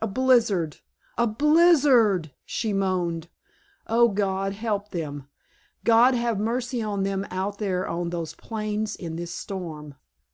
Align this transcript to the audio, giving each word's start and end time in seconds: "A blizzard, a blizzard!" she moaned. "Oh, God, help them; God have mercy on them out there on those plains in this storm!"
"A 0.00 0.06
blizzard, 0.06 0.78
a 1.18 1.26
blizzard!" 1.26 2.30
she 2.46 2.72
moaned. 2.72 3.28
"Oh, 3.86 4.08
God, 4.08 4.54
help 4.54 4.88
them; 4.88 5.28
God 5.84 6.14
have 6.14 6.40
mercy 6.40 6.80
on 6.80 7.02
them 7.02 7.26
out 7.30 7.58
there 7.58 7.86
on 7.86 8.08
those 8.08 8.32
plains 8.34 8.96
in 8.96 9.16
this 9.16 9.34
storm!" 9.34 9.94